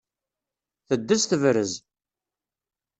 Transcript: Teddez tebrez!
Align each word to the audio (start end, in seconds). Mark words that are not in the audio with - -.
Teddez 0.87 1.23
tebrez! 1.25 1.73